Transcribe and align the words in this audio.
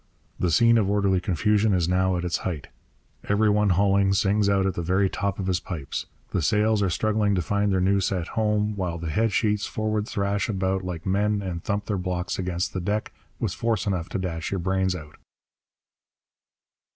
The 0.39 0.49
scene 0.49 0.79
of 0.79 0.89
orderly 0.89 1.21
confusion 1.21 1.75
is 1.75 1.87
now 1.87 2.17
at 2.17 2.25
its 2.25 2.37
height. 2.37 2.69
Every 3.25 3.51
one 3.51 3.69
hauling 3.69 4.13
sings 4.13 4.49
out 4.49 4.65
at 4.65 4.73
the 4.73 4.81
very 4.81 5.11
top 5.11 5.37
of 5.37 5.45
his 5.45 5.59
pipes. 5.59 6.07
The 6.31 6.41
sails 6.41 6.81
are 6.81 6.89
struggling 6.89 7.35
to 7.35 7.41
find 7.43 7.71
their 7.71 7.79
new 7.81 7.99
set 8.01 8.29
home; 8.29 8.75
while 8.75 8.97
the 8.97 9.11
headsheets 9.11 9.67
forward 9.67 10.07
thrash 10.09 10.49
about 10.49 10.83
like 10.83 11.05
mad 11.05 11.43
and 11.43 11.63
thump 11.63 11.85
their 11.85 11.99
blocks 11.99 12.39
against 12.39 12.73
the 12.73 12.81
deck 12.81 13.13
with 13.39 13.53
force 13.53 13.85
enough 13.85 14.09
to 14.09 14.17
dash 14.17 14.49
your 14.51 14.59
brains 14.59 14.95
out. 14.95 15.17